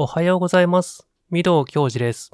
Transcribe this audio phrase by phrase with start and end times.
[0.00, 1.08] おはようございます。
[1.32, 2.30] 御堂教授です。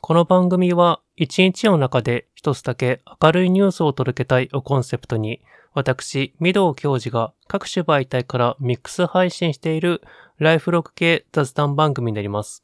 [0.00, 5.40] この番組は一日の中で一つだけ明るいニュースを届けたいをコンセプトに、
[5.74, 10.00] 私、御堂教授が各種媒体からミックス配信している
[10.38, 12.62] ライフログ系雑談番組になります。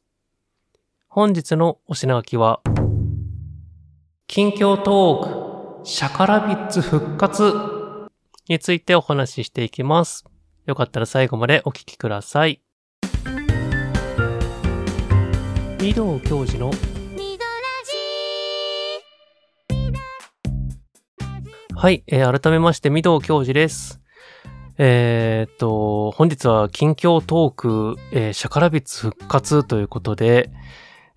[1.09, 2.61] 本日のお品書きは、
[4.29, 7.55] 近況トーク、シャカラビッツ復活
[8.47, 10.25] についてお話ししていきます。
[10.65, 12.63] よかったら最後までお聞きください。
[15.81, 16.73] 御堂教授の
[21.77, 24.01] はい、えー改めまして、御堂教授です。
[24.79, 30.51] えーっと、本日は近況トーク、えーシャカラビッツ復活ということで、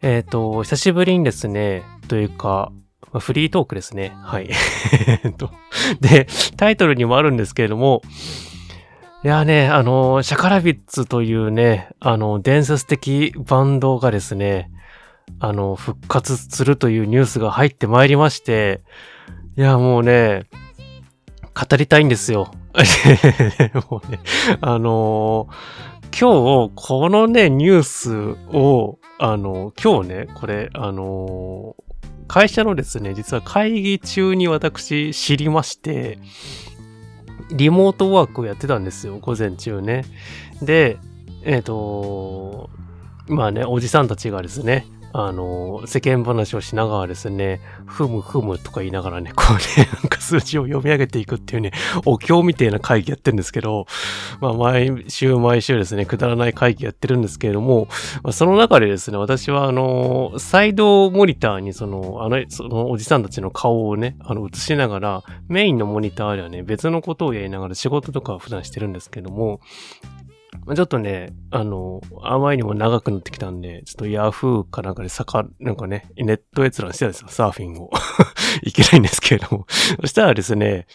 [0.04, 2.72] えーっと、久しぶりにですね、というか、
[3.20, 4.14] フリートークですね。
[4.22, 4.50] はい。
[6.02, 8.04] で、タイトルにもあるんですけれども、
[9.24, 14.72] いやね、あの、シャカラビッツというね、あの、伝説的バンドがですね、
[15.40, 18.82] あの、復活するというニュースが入ってまいりまして、
[19.55, 20.48] いや、もうね、
[21.54, 22.52] 語りたいんですよ。
[23.91, 24.20] もうね、
[24.62, 25.48] あの
[26.20, 28.13] 今日、このね、ニュース
[28.56, 31.76] を、あの今日ね、これ、あの
[32.28, 36.18] 会社のですね、実は会議中に私知りまして、
[37.52, 40.04] リモートワークをやってたんですよ、午前中ね。
[40.62, 40.98] で、
[41.44, 42.70] えっ、と、
[43.27, 51.71] まあね、おじさんたちがですね、あの、世間話をしながらですね、ふむふむとか言いながらね、こうね、なんか数字を読み上げていくっていうね、
[52.05, 53.87] お経みたいな会議やってるんですけど、
[54.39, 57.87] まあ毎週毎週ですね、くだらない会議やってるんですけれども、
[58.23, 69.59] まあ、その中でですね、私はあの、サイドモニターにその、あの、そのおじさんたちの顔をね、あの、映しながら、メインのモニターではね、別のことをやりながら仕事とかは普段してるんですけども、
[70.75, 77.89] ちょっとね、あの、あまりにも長くなってきたんで、ちょっとヤフーかなんかでさか、なんかね、ネット閲覧してたんですよ、サーフィンを。
[78.63, 79.66] いけないんですけれども。
[80.01, 80.88] そしたらですね、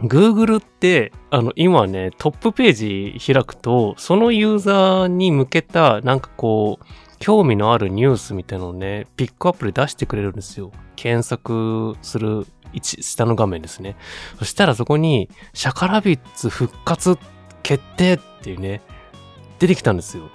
[0.00, 6.84] Google って、あの、今ね、トップページ開くと、そのユーザーに向けた、なんかこう、
[7.18, 10.72] 興味のあるニュースみたいなのをね、ピックアップで出してくれるんですよ。
[10.96, 13.96] 検索する以下の画面ですね。
[14.38, 17.37] そしたらそこに、シャカラビッツ復活って
[17.68, 18.80] 決定っていうね、
[19.58, 20.30] 出てきたんですよ。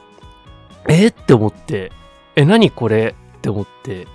[0.88, 1.08] え？
[1.08, 1.92] って思って、
[2.36, 3.16] え、何これ？
[3.38, 4.06] って思って。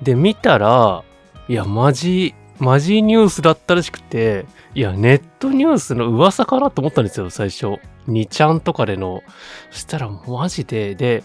[0.00, 1.02] で、見たら、
[1.48, 4.46] いや、マジ、マジニュースだったらしくて、
[4.76, 7.80] いや、ネットニュースの噂かなと思ったんですよ、最初。
[8.06, 9.24] 2ちゃんとかでの。
[9.72, 11.24] そしたら、マジで、で、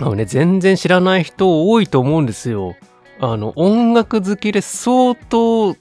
[0.00, 2.76] あのね、全然知らない人多いと思うんですよ。
[3.20, 5.74] あの、音楽好きで相当、あ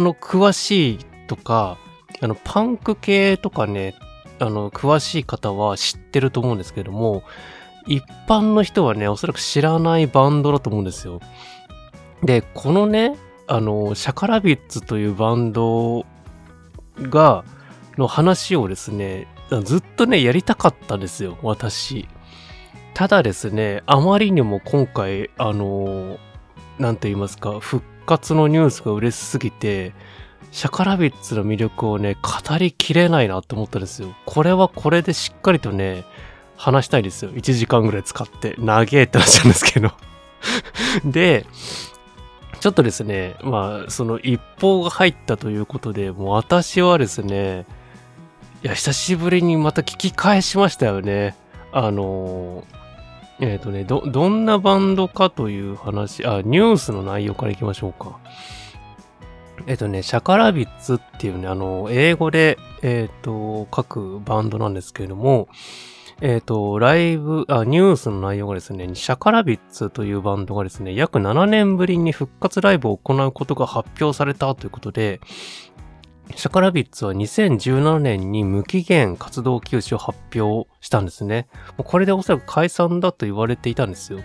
[0.00, 1.76] の、詳しいとか、
[2.20, 3.94] あの、パンク系とかね、
[4.38, 7.22] あの、詳しい方は知ってると思うんですけども、
[7.86, 11.20] 一般の人はね、おそらく知らないバンドだと思うんですよ。
[12.22, 13.16] で、このね、
[13.46, 16.06] あの、シャカラビッツというバンド
[16.98, 17.44] が、
[17.98, 19.26] の話をですね、
[19.64, 22.08] ずっとね、やりたかったんですよ、私。
[22.94, 26.18] ただですね、あまりにも今回、あの、
[26.78, 29.92] なんと言いますか、復活のニュースが嬉しすぎて、
[30.52, 34.14] シャカラビッツの魅力をね、語りきれないなと思ったんですよ。
[34.26, 36.04] これはこれでしっかりとね、
[36.56, 37.30] 話したいですよ。
[37.30, 38.54] 1時間ぐらい使って。
[38.58, 39.92] 長えって話なんですけど。
[41.04, 41.46] で、
[42.60, 47.64] ちょっとですね、まあ、その一報が入ったということで、もう私はですね、
[48.62, 51.34] いや、久しぶりにまた聞き返しましたよね。
[51.72, 52.64] あの
[53.40, 58.18] えっ、とね、ど、どんなバンドかという話、あ、ニュースの内容からいきましょうか。
[59.66, 65.48] えっ、とね、シャカラビッツっていうね、あの、英語で、えっ、と、書くバンドなんですけれども、
[66.22, 75.20] えっ、と、ライブ、あ、ニュースの内容がですね、シャカラビッツというバンドがですね、約7年ぶりに復活ライブを行うことが発表されたということで、
[76.36, 81.48] シャカラビッツは2017年に無期限活動休止を発表したんですね。
[81.76, 84.20] これでおそらく解散だと言われていたんですよ。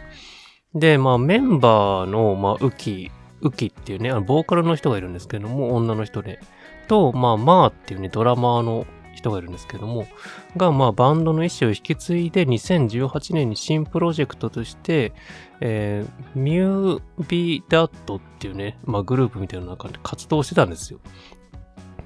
[0.73, 3.11] で、まあメンバーの、まあ、ウキ、
[3.45, 6.39] ウキっていうね、あのボーカルの人がいるんですけども、女の人で。
[6.87, 10.07] と、まあ、マーっていうね、ドラマーの人がいるんですけども、
[10.57, 15.13] が、まあ、バンドの意思を引き継いで、2018年に新プロジェクトとして、
[15.61, 20.99] えー、ミュービーダットっていうね、まあ、グループみたいな中で活動してたんですよ。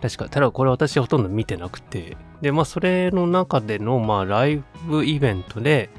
[0.01, 2.15] 確か、ただこれ私ほとんど見てなくて。
[2.41, 5.89] で、まあそれの中での、まあライブイベントで、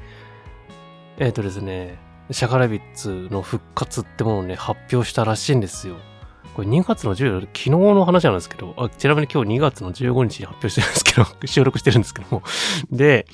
[1.19, 1.99] えっ、とですね、
[2.31, 5.95] シャカラビッツの復活ってものをね、発表したらしいんですよ。
[6.55, 12.43] これ2月の14日、昨日の話なんですけど、あちなみに今日2月の15日に発表してるんですけど、 収録してるんですけども。
[12.91, 13.25] で、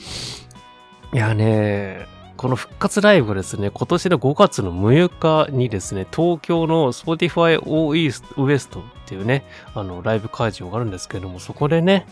[1.14, 2.06] いやね、
[2.38, 12.06] この復活ライブがですね、今年の5月の6日にですね、東京の Spotify O East West っていうね、あの、ライブ会場があるんですけども、そこでね、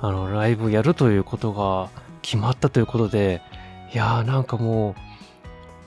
[0.00, 1.88] あの、ライブやるということが
[2.22, 3.42] 決まったということで、
[3.92, 5.13] いやーなんかもう、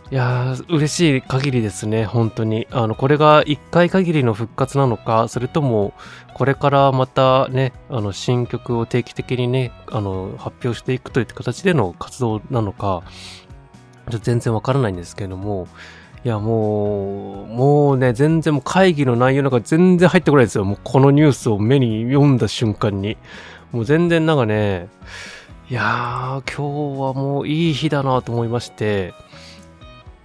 [0.10, 2.66] いやー、嬉しい限りですね、本当に。
[2.72, 5.94] あの、これが1回限りの復活なのか、それとも、
[6.34, 13.04] これからまたね、あの、新曲を定期的にね、あの、発表していくといった形での活動なのか、
[14.10, 15.68] ちょっと全然わからないんですけれども、
[16.24, 20.64] いや、もう、もうね、全然もう会議の内容なんか全然入ってこないですよ。
[20.64, 23.18] もうこのニュースを目に読んだ瞬間に。
[23.74, 24.88] もう全然なんかね、
[25.70, 29.14] いやー、今日はもういい日だなと思いまして、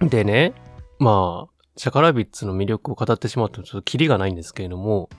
[0.09, 0.53] でね、
[0.99, 5.09] まあ、シャカラビッツの魅力を語ってしまうとちょっとキリがないんですけれども、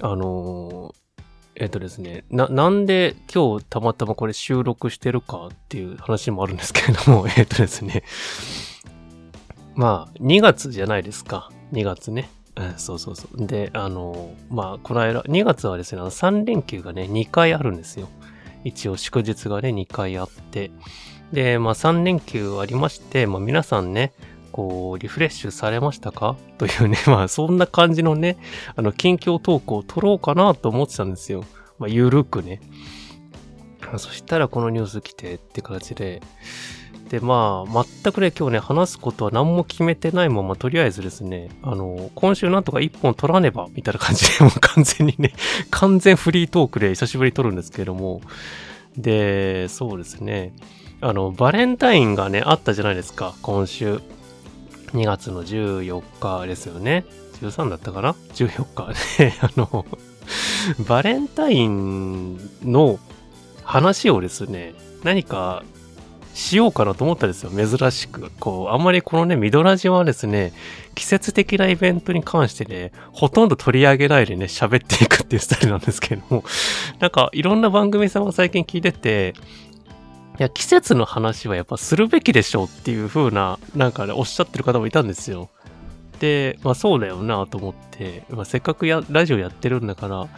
[0.00, 0.94] あの
[1.60, 8.04] えっとですね、な、なんで今日たまたまこれ収録してるかっていう話もあるんですけれども、 えっとですね、
[9.74, 11.50] まあ、2月じゃないですか。
[11.72, 12.30] 2月ね。
[12.54, 13.46] うん、そうそうそう。
[13.46, 18.08] で、あの、まあ、この間、2月はですね、3連休がね、2回あるんですよ。
[18.64, 20.70] 一応祝日がね、2回あって。
[21.32, 24.12] で、まあ3連休ありまして、まあ皆さんね、
[24.52, 26.36] こう、リフレッシュされましたか？
[26.58, 28.38] というね、まあそんな感じのね、
[28.76, 31.44] あの、近況投稿を撮ろうかなと思ってたんですよ。
[31.78, 32.60] まあゆるくね。
[33.96, 36.20] そしたらこのニュース来てって形で、
[37.08, 45.32] で、まあ、全くね、今日ね、話すことは何も決めてないまま、とりあえずですね、あの、今週なんとか一本取らねば、みたいな感じで、もう完全にね、
[45.70, 48.20] 完全フリートークで久しぶりに撮るんですけれども、
[48.96, 50.52] で、そうですね、
[51.00, 54.00] あの、バレンタインがね、あったじゃないですか、今週。
[54.92, 57.04] 2月の14日ですよね。
[57.40, 59.86] 13だったかな ?14 日で、あの、
[60.88, 62.98] バレンタインの
[63.62, 64.74] 話をですね、
[65.04, 65.62] 何か
[66.34, 67.50] しようかなと思ったんですよ。
[67.50, 68.30] 珍しく。
[68.40, 70.52] こう、あんまりこのね、ミドラジはですね、
[70.96, 76.44] 季節的なイベントに関してね、ほとんど取り上げないでね、喋っていくっていうスタイルなんですけども、
[76.98, 79.34] なんかいろんな番組さんも最近聞いてて、
[80.38, 85.50] いや、季節の話はやっぱするべきでしょうっていう風な、なんかね、おっしゃってる方もいたんですよ。
[86.20, 90.28] で、まあそうだよなと思って、まあ、せっかくや、ラジオやってるんだから、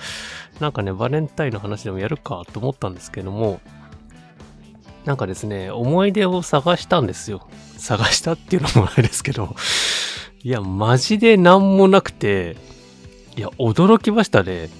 [0.58, 3.60] なんかね、バレンタインの話でもやるかと思ったんですけども、
[5.04, 7.46] なんかですね、思い出を探したんですよ。
[7.76, 9.54] 探したっていうのもないですけど、
[10.42, 12.56] いや、マジで何もなくて、
[13.36, 14.70] いや、驚きましたね。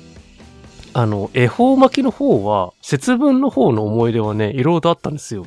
[0.93, 5.47] あの、恵方巻きの方は、節分の方の思い出はね、いろいろとあったんですよ。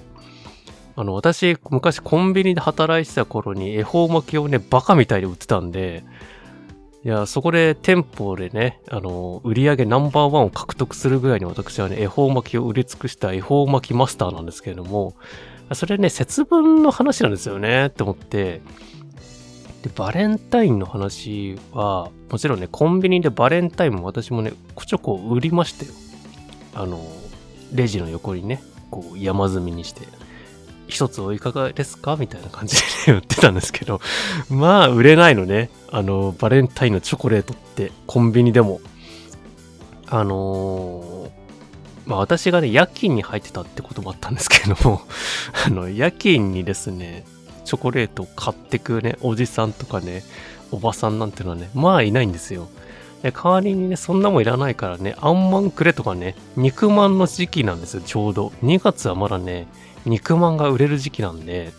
[0.95, 6.03] あの、私、昔コンビニで働いてた頃に恵方巻きをね、バカみたいに売ってたんで、
[7.03, 15.15] いや、そこで店舗でね、あの、売り上げナンバーワンを獲得するぐらいに私はね、恵方巻きを売り尽くした恵方巻きマスターなんですけれども、
[15.73, 18.61] それね、節分の話なんですよね、って思って、
[19.83, 24.53] で、バレンタインの話は、もちろんね、コンビニでバレンタインも私もね、
[24.85, 25.91] ちょこ売りましたよ。
[26.73, 27.05] あの、
[27.73, 30.07] レジの横にね、こう山積みにして、
[30.87, 33.99] 一つおいかがですかみたいな感じでね売ってたんですけど、
[34.49, 35.69] まあ売れないのね。
[35.91, 38.79] あの、バレンタインのチョコレートってコンビニでも。
[40.07, 41.29] あのー、
[42.05, 45.01] まあ私がね、夜勤に入ってたってこともあったんですけれども、
[45.65, 47.25] あの、夜勤にですね、
[47.65, 50.23] チョコレートを買ってくね、おじさんとかね、
[50.71, 52.67] おばさんなんてのはね、まあいないんですよ。
[53.21, 58.51] で代わりにね、そんなもんいらないからね、あんまんくれとかね、肉まんの時期なんですよ、ちょうど。
[58.63, 59.67] 2月はまだね、
[60.05, 61.71] 肉まんが売れる時期なんで、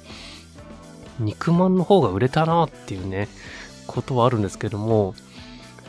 [1.21, 3.29] 肉まんの方が売れたなっていうね、
[3.87, 5.15] ことはあるんですけども、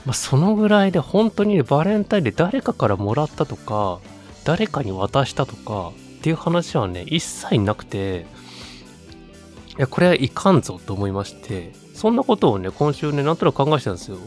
[0.05, 3.99] まあ、そのぐらいで本当にねバレンタインで誰かからもらったとか、
[4.43, 8.25] 誰かに渡したとかっていう話はね、一切なくて、
[9.77, 14.17] いや、これはいかんぞと思いまして、そんなことをね、今週ね、なんとなく考えてたんですよ。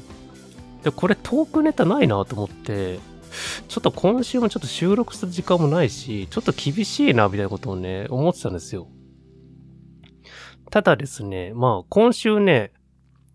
[0.82, 2.98] で、これトークネタないなと思って、
[3.68, 8.88] ちょっと今週もちょっと収録する時間もないし、ちょっと厳しいな、みたいなことをね、思ってたんですよ。
[10.70, 12.72] ただですね、まあ今週ね、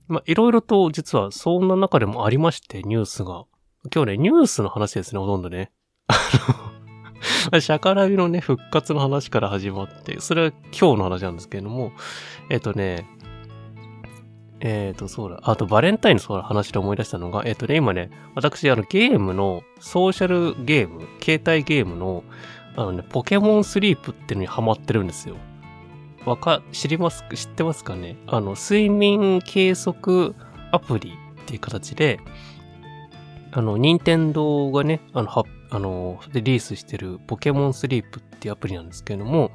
[0.07, 3.45] まあいろいろと実はそんな中でもありまして、ニュースが。
[3.93, 5.71] 今日ね、ニュースの話ですね、ほとんどね。
[6.07, 6.15] あ
[6.63, 6.72] の
[7.59, 11.91] シャカラビのね、復活の話から始まって、それは今日の話なんですけれども、
[12.49, 13.05] えっ、とね、
[14.59, 15.39] えっ、と、そうだ。
[15.43, 22.23] あと、バレンタインのそうだ話で思い出したのが、えっ、とね、今ね、私、あの、ゲームの、ソーシャルゲーム、携帯ゲームの、
[22.75, 25.35] あのね、ポケモンスリープっていうのにハマってるんですよ。
[26.25, 28.15] わか、知ります知ってますかね？
[28.27, 30.33] あの、睡眠計測
[30.71, 32.19] アプリっていう形で、
[33.51, 39.49] あの、任天堂がね、あの、は、あの、リリースしてるポケモンスリープっていうアプリなんですけれども、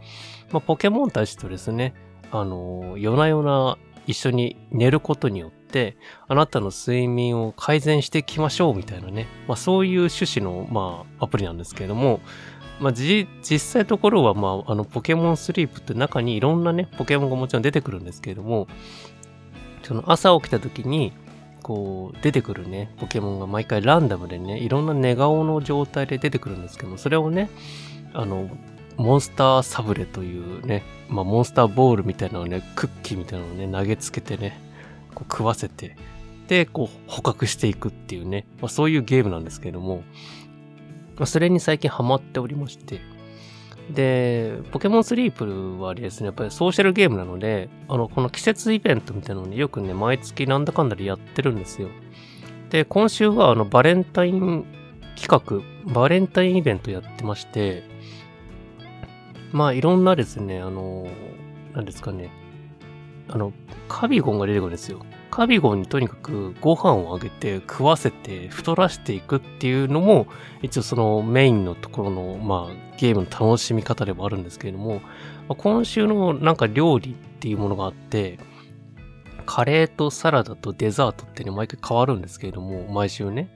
[0.50, 1.94] まあ、ポケモンたちとですね、
[2.32, 5.96] あの、夜な夜な一緒に寝ることによって、
[6.26, 12.18] あなたの睡眠を改善していきましょうみたいなね、まあそういう趣旨の、まあアプリなんですけれども、
[12.80, 18.66] まあ実際ところは、まああのポケモンスリープって中にいろんなね、ポケモンがもちろん出てくるんですけれども、
[19.84, 21.12] その朝起きた時に、
[21.68, 27.50] こう出てくるね、ポケモンが毎回ランダムでね、いろんな寝顔の状態で出てくるんですけど、それをね、
[28.14, 28.48] あの、
[28.96, 34.58] モンスターサブレというね、まあ、モンスターボールみたいなのをね、クッキーみたいなのをね、投げつけてね、
[35.14, 35.98] こう食わせて、
[36.46, 40.04] で、こう捕獲していくっていうね、まあ、そういうゲームなんですけども、
[41.16, 43.02] まあ、それに最近ハマっておりまして、
[43.90, 51.88] で、ポケモンスリープはですね、やっぱりソーシャルゲームなので、あの、この季節イベントみたいなのによくね、毎月なんだかんだでやってるんですよ。
[52.70, 54.66] で、今週はあの、バレンタイン
[55.16, 57.82] 企画、バレンタインイベントやってまして、
[59.52, 61.08] まあ、いろんなですね、あの、
[61.74, 62.30] 何ですかね、
[63.28, 63.52] あの、
[63.88, 65.00] カビゴンが出てくるんですよ。
[65.38, 70.26] カビゴンにとにかくご飯をあげて食わせて太らしていくっていうのも、
[70.62, 75.00] 一応そのメインのところの、まあ、ゲームの楽しみ方でもあるんですけれども、ま
[75.50, 78.40] あ、今週のなんか料理っていうものがあって、
[79.46, 83.48] カレーとサラダとデザートってね、毎回変わるんですけれども、毎週ね、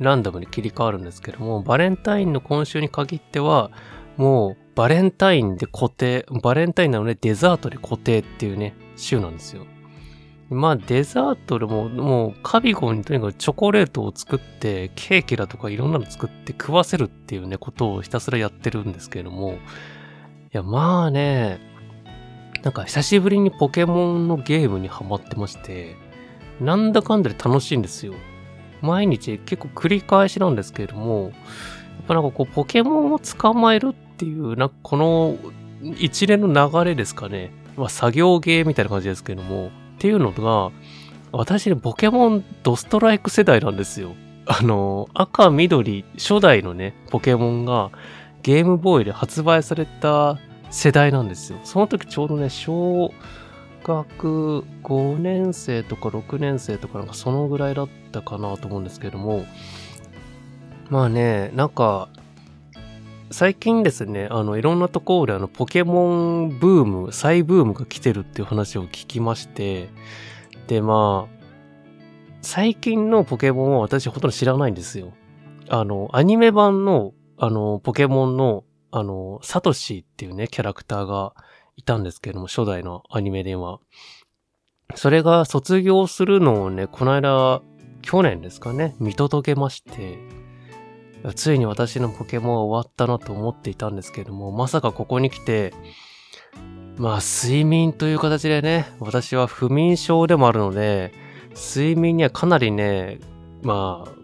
[0.00, 3.70] ランダムに切り替わるんですけども、バレンタインの今週に限っては、
[4.16, 9.64] もうバレンタインで固定、バレンタインなのでデザートで固定っていうね、週なんですよ。
[10.50, 19.56] まあデザートでも、もうカビゴンにとにかくチョコレートを作って、ケーキだとかいろんなの作って食わせるっていうね、ことをひたすらやってるんですけれども、い
[20.52, 21.60] やまあね、
[22.62, 25.96] なんか久しぶりにポケモンのゲームにハマってまして、
[26.60, 28.14] なんだかんだで楽しいんですよ。
[28.80, 31.32] 毎日結構繰り返しなんですけれども、やっ
[32.06, 35.36] ぱなんかこうポケモンを捕まえるっていう、なこの
[35.98, 37.52] 一連の流れですかね。
[37.76, 40.70] まあ、作業ゲーみたいな感じですけども、っていうのが、
[41.32, 44.14] 私ね、ポケモンドストライク世代なんですよ。
[44.46, 47.90] あの、赤、緑、初代のね、ポケモンが
[48.42, 50.38] ゲームボーイで発売された
[50.70, 51.58] 世代なんですよ。
[51.64, 53.12] その時ちょうどね、小
[53.82, 59.44] 学5年生とか6年生とかなんかそのぐらいだったかなと思うんですけども、
[60.90, 62.08] まあね、なんか、
[63.30, 69.90] 最近ですね、あの、いろんなところであの、ポケモンブーム、再ブームが来てるっていう話を聞きまして、
[70.66, 71.38] で、まあ、
[72.40, 75.12] 最近のポケモンは私ほとんど知らないんですよ。
[75.68, 81.34] あの、アニメ版の、あの、ポケモンの、あの、サトシっていうね、キャラクターが
[81.76, 83.80] いたんですけども、初代のアニメでは。
[84.94, 87.60] それが卒業するのをね、この間、
[88.00, 90.18] 去年ですかね、見届けまして、
[91.34, 95.74] ついに私のポケモンは終わったなと思っていたんですけれども、まさかここに来て、
[96.96, 101.12] まあ睡眠という形でね、私は不眠症でもあるので、
[101.54, 103.18] 睡眠にはかなりね、
[103.62, 104.18] まあ、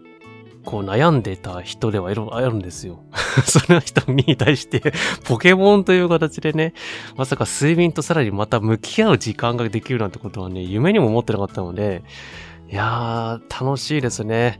[0.63, 3.03] こう悩んでた人ではいるあるんですよ。
[3.45, 4.93] その人に対して
[5.25, 6.73] ポケモンという形でね、
[7.15, 12.03] まさか睡眠とさらにまた向き合う時間ができるなんてことはね、夢にも思ってなかったので、
[12.69, 14.59] いやー、楽しいですね。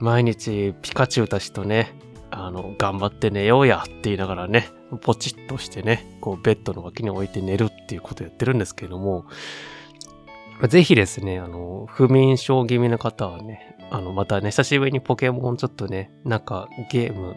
[0.00, 1.94] 毎日ピカチュウたちとね、
[2.30, 4.68] あの、頑張って寝ようやって言いながらね、
[5.00, 9.26] ポチッとしてね、こうベッドの脇に置いて寝るっていうことやってるんですけれども、
[10.68, 17.36] ぜひですね、あの、不眠症気味の方はね、あの、またね、久しぶりにポケモンちょっとね、なんかゲーム、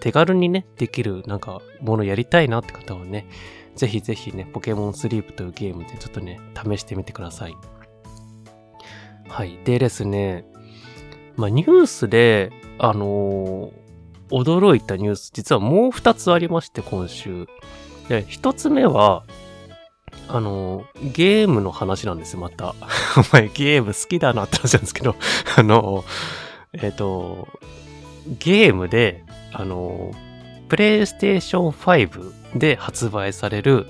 [0.00, 3.26] 手軽にね、できるなんかものやりたいなって方はね、
[3.76, 7.54] ぜひぜひね、ポケモンスリープというゲームでちょっとね、試してみてください。
[9.28, 9.58] はい。
[9.64, 10.44] でですね、
[11.36, 13.72] まあ、ニュースで、あのー、
[14.30, 17.46] 驚いたニュース、実はもう二つありまして、今週。
[18.08, 19.24] で、一つ目は、
[20.28, 22.74] あのー、ゲームの話なんですよ、また。
[23.16, 25.16] お前、ゲーム好きだなって話なんですけど、
[25.56, 27.48] あのー、えっ、と、
[28.38, 30.12] ゲームで、あの、
[30.68, 33.88] プレイステーション5で発売される、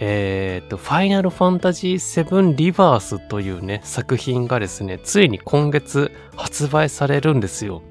[0.00, 7.82] えっ、ー、と、ファイナルファンタジー7リバースというね、作品がですね、ついに今月発売されるんですよ。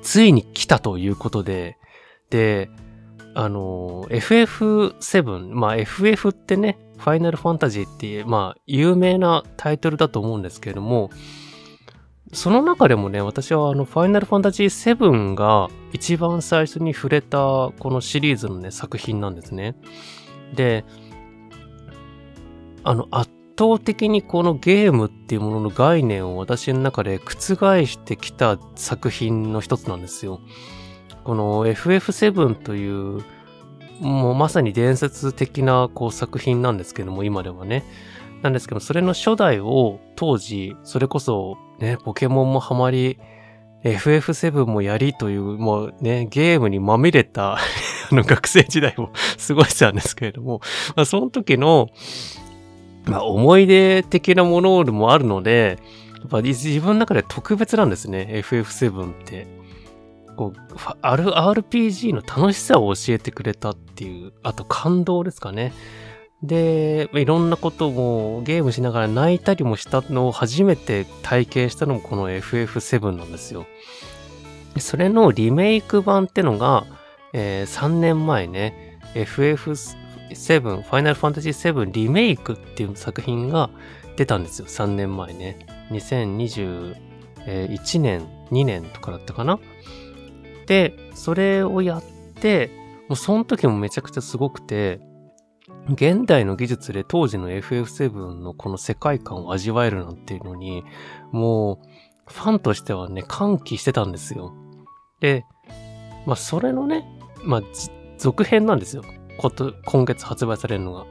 [0.00, 1.76] ついに来たということで、
[2.30, 2.70] で、
[3.34, 11.10] あの、FF7、まあ FF ってね、ファイナルファンタジーっていう、まあ有名なタイトルだと思うんですけれども、
[12.32, 19.74] その中でもね、私はあの、ファイナルファンタジー7が一番最初に触れたこのシリーズのね、作品なんですね。
[20.54, 20.84] で、
[22.84, 30.40] あの、圧倒的にこのゲームっていうものの概念を私の中で覆してきた作品の一つなんですよ。
[31.24, 33.22] この FF7 という、
[34.00, 37.84] もうまさに伝説的なこう作品なんですけども、今ではね。
[38.42, 43.18] なんですけど、それの初代を当時、それこそね、ポケモンもハマり、
[43.84, 47.58] FF7 もやりという、もうね、ゲームにまみれた
[48.14, 49.12] の学生時代も
[49.46, 50.60] 過ごしたんですけれども、
[50.96, 51.88] まあ、その時の、
[53.06, 55.78] まあ、思い出的なものもあるので、
[56.20, 59.46] やっぱ自分の中で特別なんですね、FF7 って。
[60.36, 65.72] こう、ある RPG の楽しさを教えてくれたっていう、あと感動ですかね。
[66.42, 73.66] で、いろんなこともゲームしながら泣いたりもしたのを初めて体験したのもこの FF7 なんですよ。
[74.78, 76.86] それのリメイク版ってのが、
[77.32, 83.70] えー、3年前ね、FF7、ファイナルファンタジー7リメイクっていう作品が
[84.16, 84.66] 出たんですよ。
[84.66, 85.66] 3年前ね。
[85.90, 89.58] 2021年、2年とかだったかな。
[90.66, 92.04] で、それをやっ
[92.40, 92.70] て、
[93.08, 95.00] もうその時もめちゃくちゃすごくて、
[95.88, 100.84] 現代の技術で当時の FF7 のこの世界観を味わえるなんていうのに、
[101.32, 104.54] もう、ファンとしてはね、歓喜してたんですよ。
[105.20, 105.44] で、
[106.24, 107.04] まあ、それのね、
[107.44, 107.62] まあ、
[108.18, 109.02] 続編なんですよ。
[109.38, 111.06] こと、今月発売されるのが。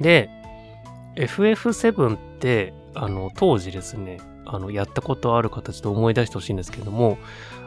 [0.00, 0.30] で、
[1.16, 7.18] FF7 って、あの、当時ですね、あの、やったことある方ちょっと思い出してほしいんですけども、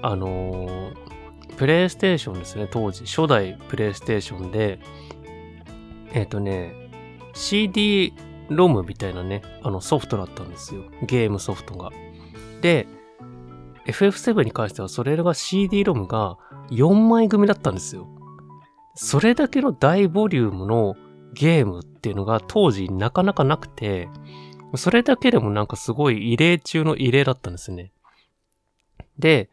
[0.01, 0.91] あの
[1.57, 4.79] プレイステーションですね、当時、初代プレイステーションで、
[6.13, 6.73] えっ、ー、とね、
[7.33, 8.13] CD
[8.49, 10.83] ロムみたいなね、あのソフトだったんですよ。
[11.03, 11.91] ゲームソフトが。
[12.61, 12.87] で、
[13.85, 16.37] FF7 に関してはそれが CD ロムが
[16.69, 18.07] 4枚組だったんですよ。
[18.95, 20.95] それだけの大ボリュームの
[21.33, 24.09] ゲームっていうのが当時なかなかなくて、
[24.75, 27.91] それだけでもなんかすごい異例中の異例だったんですね。
[29.17, 29.49] で、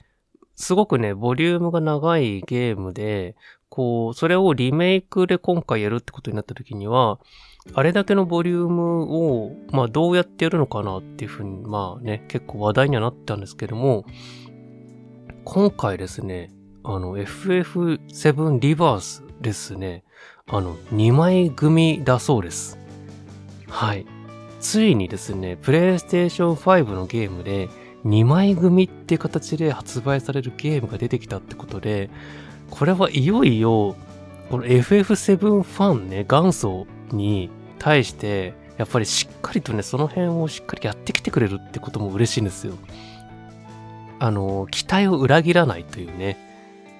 [0.58, 3.36] すごくね、ボリュームが長いゲームで、
[3.68, 7.20] こう、それをリメイクで今回やるってことになった時には、
[7.74, 14.04] あれだけのボリュームを、まあどうやってやるのかなっていうふうに、まあね、結構話題にはなったんですけども、
[15.44, 16.50] 今回ですね、
[16.82, 20.02] あの FF7 リバースですね、
[20.48, 22.78] あの2枚組だそうです。
[23.68, 24.06] はい。
[24.58, 27.68] ついにですね、プレイステーション5のゲームで
[28.04, 32.10] 2枚組っていう形で発売されるゲームが出てきたってことで、
[32.70, 33.96] これはいよいよ、
[34.50, 42.74] この FF7 ファンね、元祖に対して、やっぱりしっかりとね、その辺をしっかりやってきてくれるってことも嬉しいんですよ。
[44.20, 46.36] あの、期待を裏切らないというね、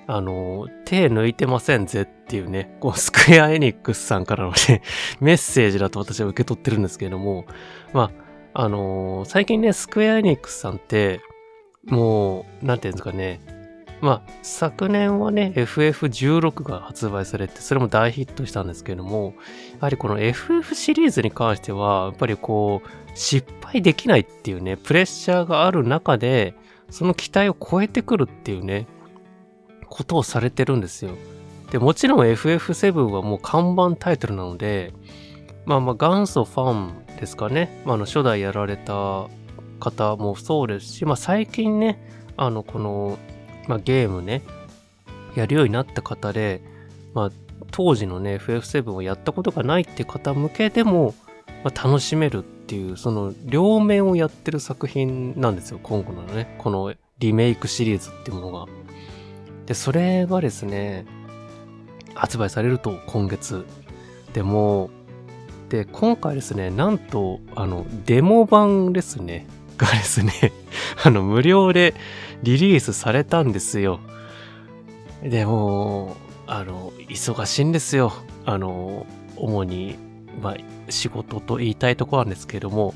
[0.07, 4.83] あの、手抜いてませんぜっていうね、こう、スクエアエニックスさんからのね、
[5.21, 7.45] メッセージだと私は受け取ってるんですけれども、
[7.93, 11.21] まあ、あの最近ね、スクエアエニックスさんって、
[11.87, 13.41] もう、なんていうんですかね、
[14.01, 19.35] まあ、昨年はね、FF16 が発売されて、それも大ヒットしたんですけれども、
[19.73, 26.55] やはりこの FF シリーズに関しては、やっぱりこう、失敗できないっていうね、プレッシャーがある中で、
[26.91, 28.87] その期待を超えてくるっていうね、
[29.89, 31.13] ことをされてるんですよ。
[31.73, 34.93] で、もちろん FF7 はもう看板タイトルなので、
[35.67, 37.83] まあまあ元祖ファンですかね。
[37.85, 39.29] まあ、あの初代やられた
[39.81, 41.99] 方もそうですし、まあ最近ね、
[42.37, 43.19] あのこの
[43.69, 44.43] まあ、ゲームね、
[45.37, 46.63] やるようになった方で、
[47.15, 47.31] まあ、
[47.71, 51.15] 当時のね、FF7 をやったことがないって方向けでも、
[51.63, 58.67] まあ、楽しめるっていう、その両面をやってる作品なんですよ、今後のね、このリメイクシリーズっていうものが。
[59.67, 61.05] で、それがですね、
[62.15, 63.67] 発売されると今月。
[64.33, 64.91] でも、
[65.69, 70.33] で、今回ですね、なんと、あの、デモ版ですね、 がですね、
[71.05, 71.95] あの、無料で
[72.43, 74.01] リリースされたんですよ。
[75.23, 78.13] でも、あの、忙しいんですよ。
[78.45, 79.97] あの、主に、
[80.43, 80.57] まあ、
[80.89, 82.95] 仕事と言いたいとこなんですけども、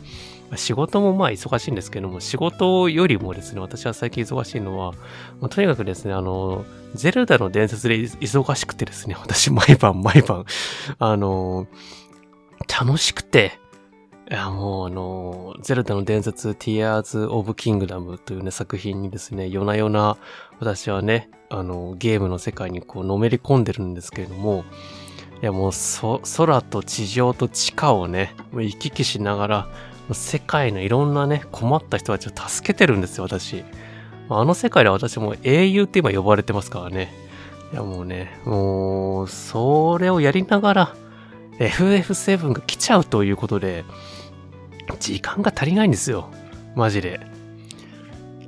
[0.56, 4.92] 仕事もまあ忙しいんですけども、仕事よりもですね、私は最近忙しいのは、
[5.40, 10.44] まあ、とにかくですね、あの、ゼルダの伝説で忙しくてですね、私毎晩毎晩、
[10.98, 11.66] あの、
[12.68, 13.58] 楽しくて、
[14.30, 20.16] いや、もうあの、ゼルダの伝説 Tears of Kingdom というね、作品にですね、夜な夜な
[20.58, 24.64] 私はね、あの、ゲームの世界にこう、のめり込んでるんですけれども、
[25.42, 29.68] いやもうそ、空と地上と地下をね、行き来しながら、
[30.12, 33.64] 世界のいろんなね、困った人たちを助けてるんですよ、私。
[34.28, 37.12] あの世界で私も英雄って今呼ばれてますからね。
[37.72, 40.96] いやもうね、もう、それをやりながら、
[41.58, 43.84] FF7 が来ちゃうということで、
[44.98, 46.30] 時間が足りないんですよ。
[46.74, 47.20] マジで。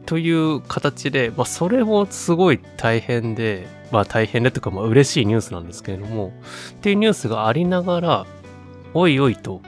[0.06, 6.32] という形で、まあ、それもすごい大変で、まあ大変でとか、まあ嬉しいニュースなんですけれども、
[6.72, 8.26] っていうニュースがありながら、
[8.92, 9.62] おいおいと、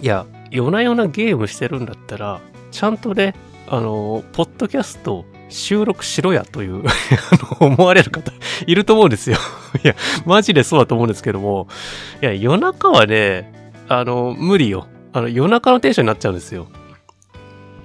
[0.00, 3.34] いや、夜な夜なゲームしてるんだったら、ちゃんとね、
[3.66, 6.82] あの、ポッドキャスト収録しろやという
[7.60, 8.32] 思われる方
[8.66, 9.38] いると思うんですよ
[9.82, 9.94] いや、
[10.26, 11.68] マジでそうだと思うんですけども、
[12.20, 14.86] いや、夜中はね、あの、無理よ。
[15.12, 16.66] あの、夜中のテンションになっちゃうんですよ。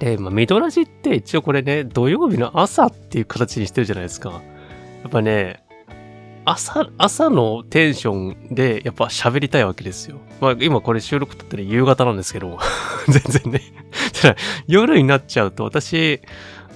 [0.00, 4.30] で、まあ、ミドラジって一応これね、土曜日の朝っていう形にしてるじゃないですか。
[4.30, 4.36] や
[5.08, 5.62] っぱね、
[6.44, 10.18] 朝、朝のテンションでやっぱ喋りたいわけですよ。
[10.40, 12.58] まあ今これ収録撮ってる夕方なんですけど、
[13.08, 13.62] 全然ね。
[14.20, 16.20] ただ夜になっちゃうと私、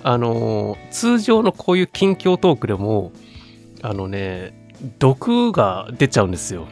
[0.04, 3.10] あの、通常のこういう近況トークでも、
[3.82, 4.54] あのね、
[4.98, 6.68] 毒が出ちゃうんですよ。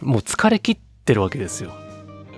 [0.00, 1.72] もう疲れ切ってるわけですよ。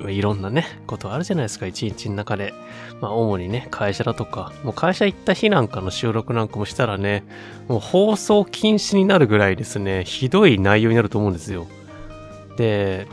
[0.09, 2.55] いろんなね、ことあるじゃないですか、一日の中で。
[3.03, 7.23] まあ、主にね、会社だとか、もう会社行った日なんかの収録なんかもしたらね、
[7.69, 11.67] もう放送禁止になるぐらいですね、ひどい内容になると思うんですよ。
[12.57, 13.07] で、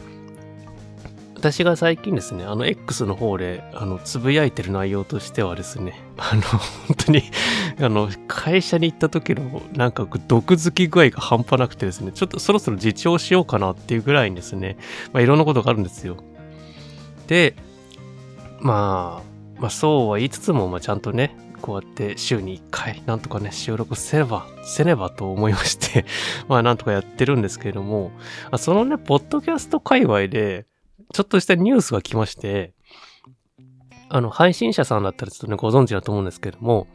[1.52, 6.60] 私が最近ですね、あの X の方で、あの、つぶやいてる内容としてはですね、 あの、本
[7.06, 7.24] 当に
[7.80, 14.78] あの、会社に行った時の、なんか、毒づき具合が半端なくてですね、ちょっとそろそろ自重しようかなっていうぐらいにですね、
[15.14, 16.18] まあ、いろんなことがあるんですよ。
[17.28, 17.56] で、
[18.60, 26.06] まあ、まあそうは言いつつも、まあちゃんとね、こうやって週に1回、なんとかね、収録せねば、せねばと思いまして
[26.48, 28.12] まあなんとかやってるんですけれども、
[28.58, 30.66] そのね、ポッドキャスト界隈で、
[31.14, 32.74] ちょっとしたニュースが来まして、
[34.10, 36.88] あの、配信者さんだったらちょっとね、ご存知だと思うんですけども、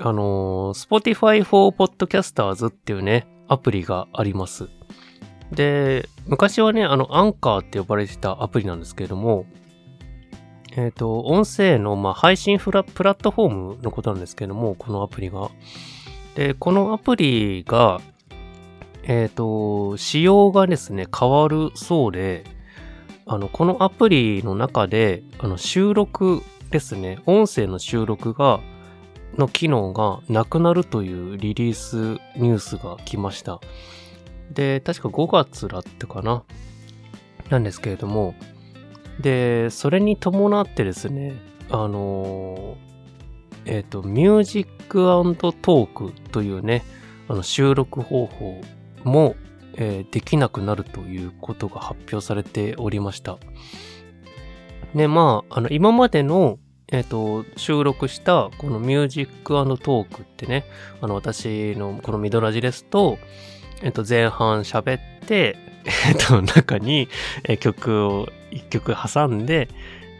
[0.00, 4.68] あのー、Spotify for Podcasters っていうね、アプリがあります。
[5.52, 9.46] で、昔はね、あの、アンカーって呼ばれてたアプリなんですけれども、
[10.72, 15.50] えっ、ー、と、音声の、まあ、配信フラプラットフォームのことなんですけれども、このアプリが。
[16.34, 18.00] で、このアプリが、
[19.04, 22.44] えっ、ー、と、仕様がですね、変わるそうで、
[23.26, 28.60] あの、このアプリの中で、あの、収録ですね、音声の収録が、
[29.36, 33.60] の機能がなくなるというリリースニュースが来ました。
[34.50, 36.44] で、確か5月だったかな。
[37.50, 38.34] なんですけれども、
[39.20, 41.34] で、それに伴ってですね、
[41.68, 42.76] あの
[43.64, 46.84] えっ、ー、と、ミュージックトークというね、
[47.28, 48.60] あの収録方法
[49.04, 49.34] も、
[49.76, 53.38] えー、できなくなるということが発表されておりました。
[54.94, 56.58] で、まあ、あの、今までの、
[56.88, 60.64] えっ、ー、と、収録したこのミュージックトークってね、
[61.00, 63.18] あの、私のこのミドラジですと、
[63.82, 65.58] えっと、前半喋って、
[66.08, 67.08] えっと、中に、
[67.44, 69.68] え曲を一曲挟んで、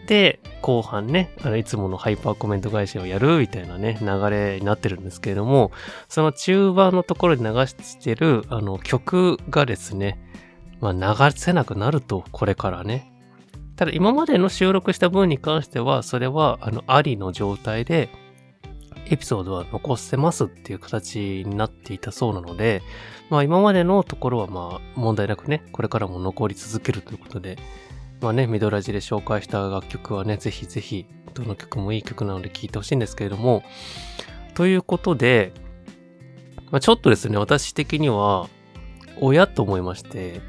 [0.07, 5.73] で、後半ね、あの、いつものハイパーコメント返しをやるみたいなね、流れになってるんですけれども、
[6.09, 10.19] その中盤のところに流してる、あの、曲がですね、
[10.81, 13.13] まあ、流せなくなると、これからね。
[13.77, 18.09] ただ、今までの収録した分に関しては、それは、あの、ありの状態で、
[19.09, 22.83] エピソードは残せますっていう形になっていたそうなので、
[23.31, 27.57] まあ今までのところはまあ問題なくね、これからも残り続けるということで、
[28.21, 33.63] まあね、ミドラジで紹介した楽曲はね、ぜひぜひ、どの曲もいい曲なので聴いてほしいんですけれども、
[34.55, 35.53] ということで、
[36.71, 38.49] まあ、ちょっとですね、私的には、
[39.21, 40.41] 親と思いまして、い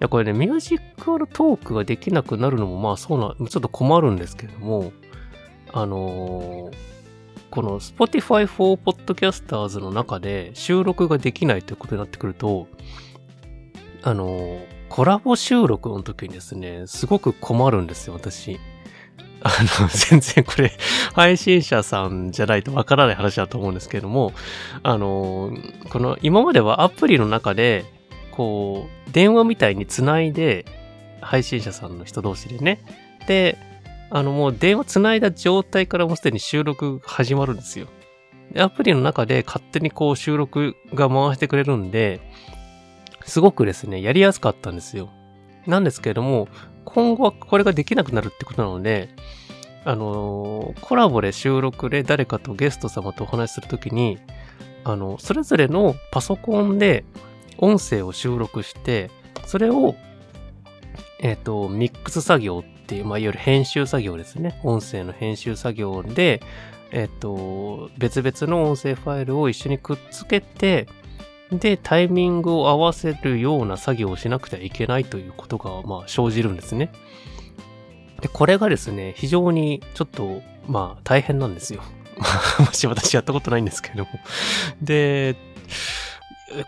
[0.00, 4.92] や、これね、ミュージックアルトークができなくなるのも、まあそうな、ちょっと困るんですけれども、
[5.72, 6.88] あのー
[7.50, 12.68] この Spotify for Podcasters の中で収録ができないということになってくると、
[14.02, 18.58] あの、コラボ収録の時にですね、すごく困るんですよ、私。
[19.42, 20.72] あの、 全然これ、
[21.14, 24.32] 配信者さんじゃないとわからない話だと思うんですけれども、
[24.82, 25.52] あの、
[25.90, 27.84] この、今まではアプリの中で、
[28.32, 30.64] こう、電話みたいにつないで、
[31.20, 32.80] 配信者さんの人同士でね、
[33.26, 33.58] で、
[34.10, 37.88] あのもう電話つないだ状態からもうすでに収録始まるんですよ。
[38.56, 42.20] アプリの中で勝手にこう収録が回してくれるんで、
[43.28, 45.10] すごくですね、やりやすかったんですよ。
[45.66, 46.48] なんですけれども、
[46.84, 49.10] 今後はこれができなくなるってことなので、
[49.84, 54.18] あのー、コラボで収録で誰かとゲスト様とお話しするときに、
[54.84, 57.04] あの、それぞれのパソコンで
[57.58, 59.10] 音声を収録して、
[59.46, 59.94] それを、
[61.20, 64.60] えっ、ー、と、ミックス作業っていう、まあ、いわゆる編集作業ですね。
[64.62, 66.40] 音声の編集作業で、
[66.90, 70.86] えっと、別々の音声ファイルを一緒にくっつけて、
[71.52, 76.92] で、タイミングを合わせるような作業をしなくてはいけないということが、まあ、生じるんですね。
[78.20, 81.82] で、これがですね、非常にちょっと、まあ、大変なんですよ。
[82.58, 84.10] もし私やったことないんですけれども。
[84.82, 85.36] で、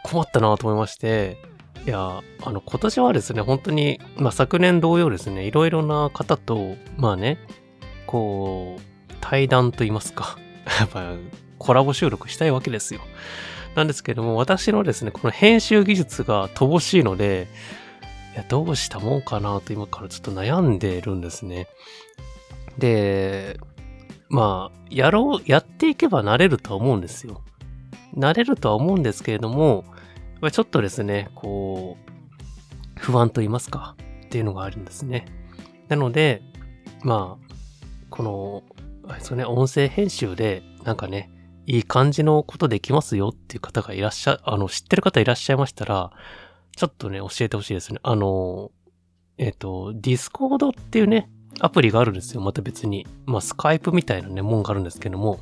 [0.03, 1.39] 困ったなと思いまして、
[1.87, 7.39] いや、あの、今年はですね、本当に、まあ、昨年同様ですね、いろいろな方と、まあね、
[8.07, 10.39] こう、対談と言いますか、
[10.79, 11.15] やっぱ
[11.59, 13.01] コラボ収録したいわけですよ。
[13.75, 17.49] なんですけども、私のですね、この編集技術が乏しいので、
[18.35, 21.69] いや、どうしたもんかなと今からちょっと悩んでるんですね。
[22.79, 23.59] で、
[24.29, 27.43] まあ、やろう、やっていけばなれるとは思うんですよ。
[28.15, 29.85] なれるとは思うんですけれども、
[30.53, 35.27] ちょっとですね、こう、不安と言いますか、っていうのがあるんですね。
[35.89, 36.43] なので、
[37.03, 37.55] まあ、
[38.11, 38.63] この、
[39.09, 41.31] あれですね、音声編集で、なんかね、
[41.71, 46.11] いい感じのことできますよっていう方がいらっしゃ、あの、知ってる方いらっしゃいましたら、
[46.75, 48.01] ちょっとね、教えてほしいですね。
[48.03, 48.73] あの、
[49.39, 51.31] えっ、ー、と、ディスコードっていうね、
[51.61, 52.41] アプリがあるんですよ。
[52.41, 53.07] また別に。
[53.25, 55.39] まあ、スカイプみたいなね、もんがあるんですけども、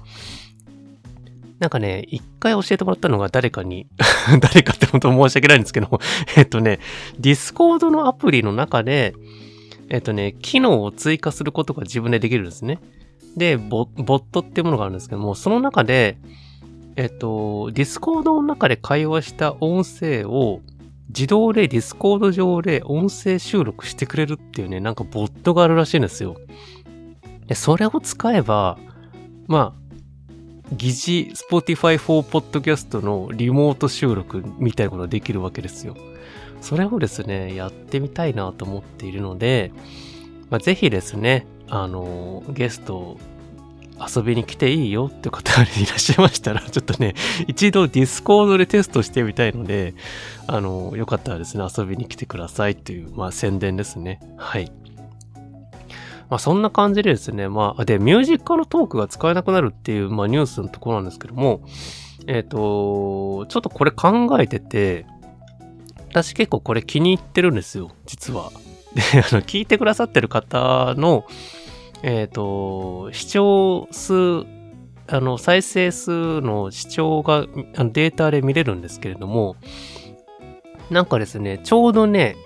[1.60, 3.86] なんかね、一回教えてもらったのが誰かに
[4.38, 5.98] 誰かって本当申し訳ないんですけども
[6.36, 6.78] えっとね、
[7.18, 9.14] ディスコードのアプリの中で、
[9.88, 12.78] えっとね、機能を追加することが自分でできるんですね。
[13.38, 16.18] で、ボットっていうものがあるんですけども、その中で、
[16.96, 20.60] えっと、ディスコードの中で会話した音声を
[21.08, 26.36] 自動でディスコード上で音声収録してくれるっていうね、なんかボットがあるらしいんですよ。
[27.46, 28.78] で、それを使えば、
[29.46, 29.88] まあ、
[30.72, 35.96] 疑似 Spotify for Podcast のリモート収録みたいなことができるわけですよ。
[36.60, 39.72] それをですね、やってみたいなと思っているので、
[40.50, 43.18] まあ、ぜひですね、あの、ゲスト
[43.98, 47.14] 遊びに来ていいよって方がいらっしゃいましたら、ちょっとね、
[47.48, 49.94] 一度ディスコードでテストしてみたいので、
[50.46, 54.20] あの、よかったらですね、遊びに来てくださいという、まあ宣伝ですね。
[54.36, 54.70] はい。
[56.30, 61.62] まあそんな感じでですね、まあ、で、ミュージックのトークが使えなくなるっていう、まあニュースのところなんですけども、
[62.26, 65.06] えっ、ー、と、ちょっとこれ考えてて、
[66.10, 68.50] 私結構これ気に入ってるんですよ、実は。
[68.94, 71.24] で、あの、聞いてくださってる方の、
[72.02, 74.44] えっ、ー、と、視聴数、
[75.06, 79.56] あの、再生数の視聴がデータで見れるんですけれども、
[80.90, 82.36] なんかですね、ちょうどね、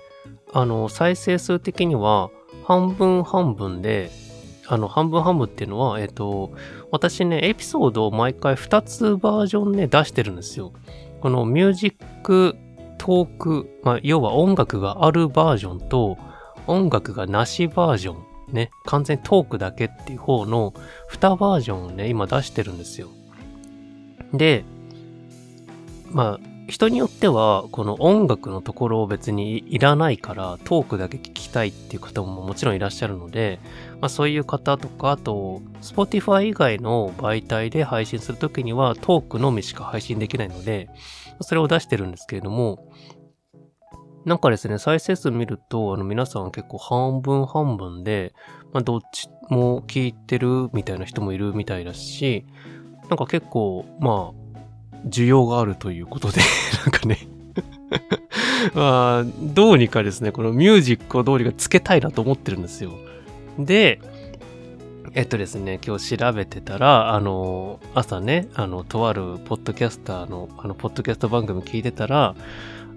[0.53, 2.29] あの、再生数的には、
[2.65, 4.09] 半分半分で、
[4.67, 6.51] あの、半分半分っていうのは、えっ、ー、と、
[6.91, 10.73] 私ね、エピソードを毎回2つバージョンね、出してるんですよ。
[11.21, 12.55] このミュージック
[12.97, 16.17] トーク、まあ、要は音楽があるバージョンと、
[16.67, 20.73] 音楽がなしバージョン、ね、完全トークだけっていう方の
[21.11, 23.09] 2バージョンをね、今出してるんですよ。
[24.33, 24.63] で、
[26.11, 33.59] まあ、人によっては、この音楽のところを別にいらないからトークだけ聞きたいっていう方ももちろんいらっしゃるので、
[33.99, 40.89] まあそういう方とか、あと、Spotify 以外の媒体で配信するときにはトークのみしか配信できないので、
[41.41, 42.87] それを出してるんですけれども、
[44.25, 48.33] なんかですね、再生数見ると、あの皆さん結構半分半分で、
[48.71, 52.45] まあどっちも聞いてるみたいな人もいるみたいだし、
[53.09, 56.39] なんか結構、まあ、需要があるということで
[56.85, 57.17] なんかね
[58.73, 62.91] まあ、どうにかですね、このミュージックをどうにかつけたいなと思ってるんですよ。
[63.59, 63.99] で、
[65.13, 72.35] えっとですね、今日調べてたら、あの、朝ね、あの、とあるポッドキャスターの、あの、ポッドキャスト番組聞いてたら、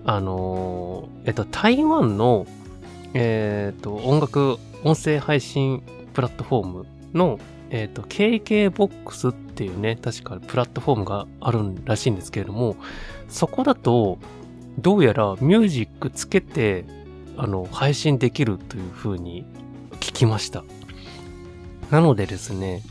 [0.06, 2.46] あの、えっと、台湾の、
[3.12, 5.82] えっと、音楽、音声配信
[6.14, 7.40] プラットフォームの、
[7.70, 12.76] えっ、と、KKBOX っていうね、確かプラットフォームがあるらしいんですけれども、
[13.28, 14.18] そこだと、
[14.78, 16.84] どうやらミュージックつけて、
[17.36, 19.44] あの、配信できるという風に
[19.94, 20.62] 聞きました。
[21.90, 22.82] なのでですね、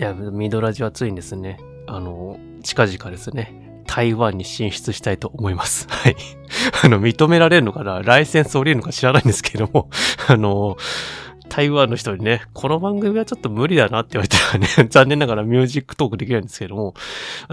[0.00, 1.60] いや、ミドラジは熱いんですね。
[1.86, 3.61] あの、近々ですね、
[3.94, 5.86] 台湾に進出したいと思います。
[5.92, 6.16] はい。
[6.82, 8.00] あの、認められるのかな？
[8.00, 9.90] ライセンス降りるのか知らないんですけども、
[10.28, 10.78] あの、
[11.50, 16.94] 台湾の人にね、この番組はちょっと無理だなって言われたらね、 残念ながらミュージックトークできないんですけども、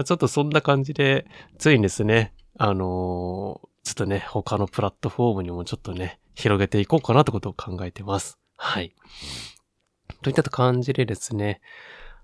[0.02, 1.26] ちょっとそんな感じで、
[1.58, 8.38] ついにですね、あの、ちょっとね、他のプラットフォームにもちょっとね、広げていこうかなってことを考えてます。
[8.56, 8.94] はい。
[10.22, 11.60] といった感じでですね、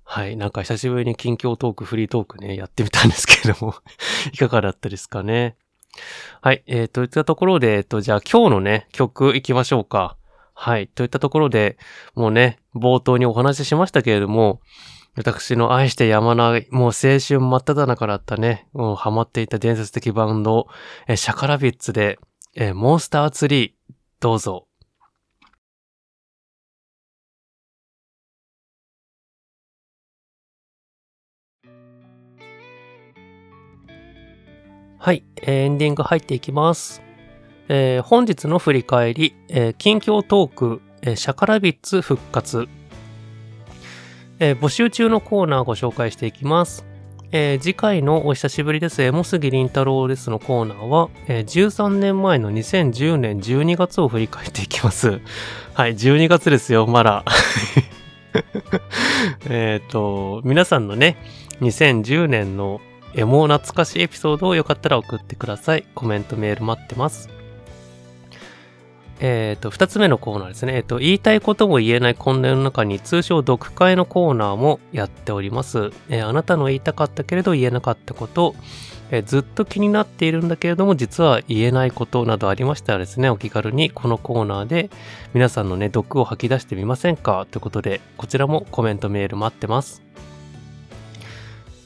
[0.09, 0.37] はい。
[0.37, 3.75] なんか久しぶりに近況トーク、フリートークね、やってみたんですけれども
[4.33, 5.57] いかがだったですかね。
[6.41, 6.63] はい。
[6.67, 10.17] えー、といったところで、えっ、と、じゃあ今日のね、曲行きましょうか。
[10.55, 10.87] はい。
[10.87, 11.77] といったところで、
[12.15, 14.61] もうね、冒頭にお話ししましたけれども、
[15.17, 20.69] 私の愛してやまない、もう青春真っ只中だったね、もうハマっていた伝説的バンド、
[21.09, 22.19] えシャカラビッツで、
[22.55, 24.67] えモンスターツリー、どうぞ。
[35.07, 37.01] はい、エンディング入っていきます。
[37.69, 42.67] えー、本日の振り返り、えー、近況トーク、えー、シャカラビッツ復活、
[44.41, 46.85] え、募集中のコーナーをご紹介していきます。
[47.31, 49.01] え、次回のお久しぶりです。
[49.01, 55.21] エモスギりんたろうですのコーナーは、えー、13年前の2010年12月を振り返っていきます。
[55.75, 57.25] はい、12月ですよ、まだ。
[59.49, 61.17] えっと、皆さんのね、
[61.61, 62.81] 2010年の
[63.17, 65.85] エモ懐かしいエピソードをよかったら送ってください。
[65.95, 67.31] コメント、メール待ってます。
[69.21, 70.75] えっ、ー、と、二つ目のコーナーですね。
[70.77, 75.91] えっ、ー、と、言いたいことも言えない混乱の中に通称読解のコーナーもやっております。
[76.11, 78.55] えー、あなたの言いたかったけれど言えなかったこと、
[79.11, 84.91] えずっと気になっているんだけれども実は言えないことなどありましたらですね、お気軽にこのコーナーで
[85.33, 87.47] 皆さんのね、毒を吐き出してみませんか？
[87.51, 90.03] ということで、こちらもコメントメール待ってます。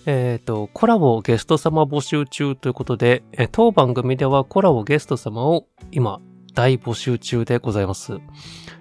[0.06, 6.20] えっ、ー、と、コラボゲスト様募集中ということで、え当番組ではコラボゲスト様を今
[6.54, 8.18] 大募集中でございます。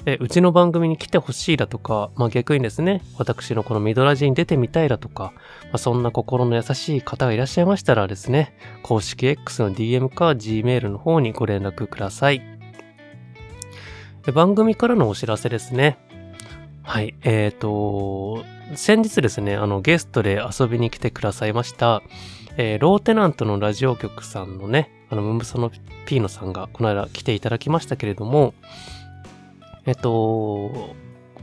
[0.06, 5.34] えうちの番組に来てほしいだとか、まあ、逆にですね、私のこのミドラジに出てみたいだとか、
[5.66, 12.42] まあ、そんな心の優しい方がいらっしゃいましたらですね、公式 X の DM か Gmail の方にご連絡ください。
[14.34, 15.98] 番組からのお知らせですね。
[16.84, 18.44] はい、えっ、ー、と、
[18.76, 22.04] 先日ですね、あの、ゲストで遊びに来てくださいました、
[22.58, 25.72] えー、ローテナントのラジオ局さんのね、あの、ムムソの
[26.06, 28.54] ピーノさんがこの間来ていただきましたけれども、
[29.86, 30.96] えっと、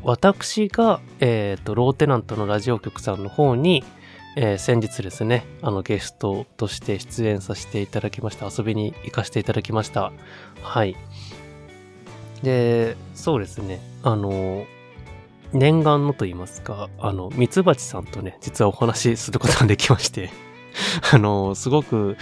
[0.05, 3.83] 私が、えっと、ローテナントのラジオ局さんの方に、
[4.37, 8.47] えー、先日ですね、あのゲストとして出演させていただきました。
[8.57, 10.13] 遊びに行かせていただきました。
[10.63, 10.95] はい。
[12.43, 14.67] で、そうですね、あの、
[15.53, 20.31] 念願のと言いますか、あの、ミツバチさんとね、実はお話しすることができまして
[21.13, 22.17] あの、すごく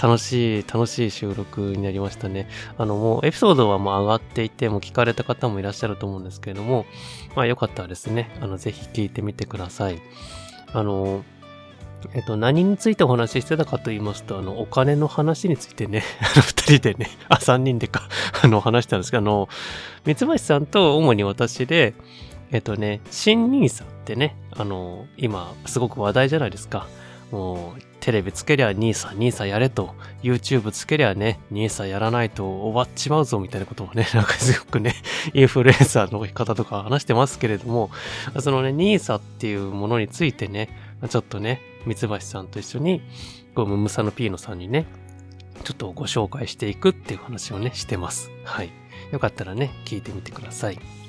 [0.00, 2.48] 楽しい、楽しい収録になりましたね。
[2.78, 6.86] あの、もうエピソードはもう上がっていて、もう聞かれた方もいらっしゃると思うんですけれども、
[7.34, 10.00] まあよかったらですね、あの、ぜひ聞いてみてください。
[10.72, 11.24] あの、
[12.14, 18.08] えっと、何についてお話ししてたかと言いますと、あの、お金の話についてね、 あの、二人でね、あ、三人でか、
[18.42, 19.48] あの、話したんですけど、あの、
[20.06, 21.94] 三橋さんと主に私で、
[22.52, 26.86] えっとね、新ニーサってね、あの、今、すごく話題じゃないですか。
[27.30, 34.94] もう、テレビつけりゃニーサ、ニーサやれと、YouTube つけりゃね、ニーサやらないと終わっちまうぞみたいなことをね、 なんかすごくね、
[35.32, 37.90] インフルエンサーの方とか話してますけれども、
[38.40, 40.70] そのね、ニーサっていうものについてね、
[41.08, 43.02] ちょっとね、三橋さんと一緒に、
[43.54, 44.86] こう、ムムサノピーノさんにね、
[45.62, 48.30] ちょっとご紹介していくっていう話をね、してます。
[48.44, 48.70] はい。
[49.12, 50.99] よかったらね、聞いてみてください。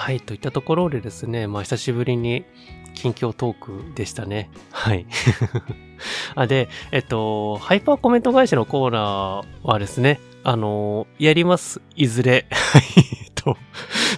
[0.00, 2.46] はい、といったところでですね、まあ久しぶりに
[2.94, 4.50] 近況トークでしたね。
[4.72, 5.04] はい。
[6.34, 11.82] あ、で、えっと、ハイパーコメント会社のコーナーはですね、あの、やります。
[11.96, 12.46] いずれ。
[12.50, 12.82] はい。
[13.34, 13.58] と、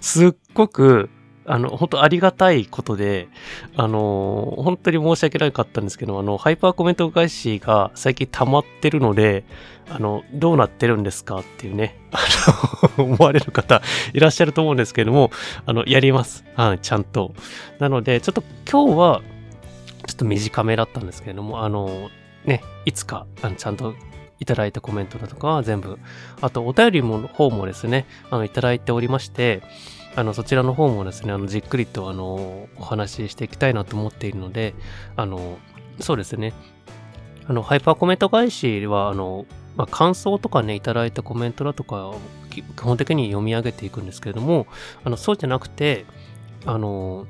[0.01, 1.11] すっごく、
[1.45, 3.29] あの、本当ありがたいことで、
[3.77, 9.45] あの、本当に申し訳なかったんですけど、あの、ハイパーコメント返しが最近溜まってるので、
[9.91, 12.19] あの、どうなってるんですかっていうね、 あ
[12.99, 15.31] の、思われる方いらっしゃると思うんですけども、
[15.67, 16.45] あの、やります。
[16.55, 17.35] はい、ちゃんと。
[17.79, 19.23] なので、ちょっと今日は、
[20.07, 22.11] ちょっと短めだったんですけれども、あの、
[22.45, 23.95] ね、いつか、あのちゃんと
[24.41, 25.99] いただいたコメントだとかは全部、
[26.41, 29.63] あとお便りも方もですね、あの、いただいておりまして、
[30.15, 34.75] あの、そちらの方もですね、あの、じっくりと、あの、お話ししていきたいなと思っているので、
[35.17, 35.59] あの、
[36.01, 36.53] そうですね。
[37.47, 39.47] あの、ハイパーコメント返しは、あの、
[39.77, 42.13] まあ、感想とかね、いただいたコメントだとか、
[42.51, 44.67] 基本的に読み上げていくんですけれども、
[45.03, 46.05] あの、そうじゃなくて、
[46.67, 47.27] あの、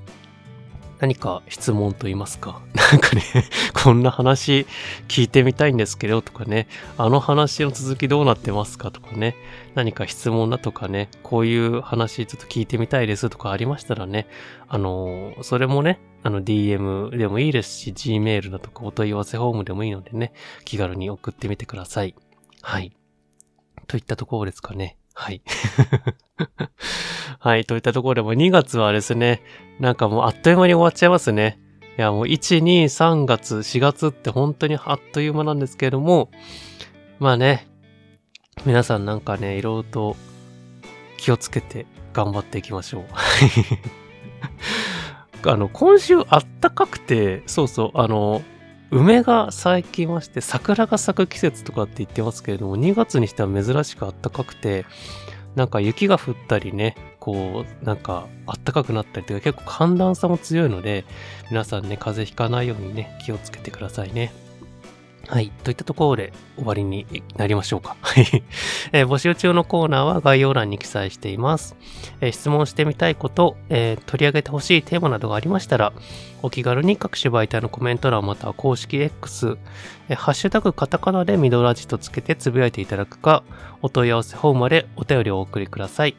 [1.03, 2.62] 何か質問と言いますか。
[2.93, 3.23] なんかね、
[3.75, 4.67] こんな話
[5.09, 9.35] 聞いてみたいんですけどとかね、あの話の続きどうなってますかとかね、
[9.75, 14.29] 何か質問だとかね、こういう話ちょっと聞いてみたいですとかありましたらね、
[14.69, 20.33] あの、それもね、あの DM でもいいですし、Gmail だとかお問い合わせフォームでもいいのでね、
[20.65, 22.15] 気軽に送ってみてください。
[22.61, 22.92] はい。
[23.88, 24.98] といったところですかね。
[25.23, 25.40] はい。
[27.38, 27.64] はい。
[27.64, 29.40] といったところでも2月はですね、
[29.79, 31.60] なんかもうあっという間に終わっちゃいますね。
[31.96, 36.31] いや、もう1、2、3月、4月って本当にあっという間なんですけれども、
[37.20, 37.68] まあね、
[38.66, 40.16] 皆さんなんかね、いろいろと
[41.18, 43.04] 気をつけて頑張っていきましょう。
[45.48, 48.42] あの、今週あったかくて、そうそう、あの、
[48.93, 54.85] 梅が咲きまして、桜が咲く季節とかって言ってますけれども、2月にしては珍しく暖かくて、
[55.55, 61.07] なんか雪が降ったりね、こう、なんか暖かくなったりとか結構寒暖差も強いので、
[61.51, 64.31] 皆さんね、風邪ひかないようにね、気をつけてくださいね。
[65.29, 65.50] はい。
[65.64, 67.06] といったところで終わりに
[67.37, 67.96] なりましょうか。
[68.02, 68.42] はい。
[68.92, 71.77] えー募集中のコーナーは概要欄に記載しています。
[72.20, 75.92] えー質問してみたいこと、えー取り上げてほしいテーマなどがありましたら、
[76.42, 79.56] お気軽に各種媒体のコメント欄または公式 X、
[80.08, 83.42] えハッシュタグカタカナでミドラジとつけてつぶやいていただくか、
[83.81, 86.16] お問い合わせフォームまでお便りをお送りください。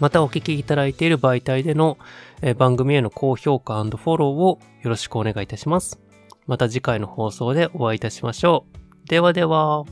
[0.00, 1.98] またお聞きいただいている媒体での、
[2.42, 6.09] え番組への高評価フォローをよろしくお願いいたします。
[6.50, 8.66] また次回の放送でお会いいたしましょ
[9.04, 9.08] う。
[9.08, 9.84] ではでは。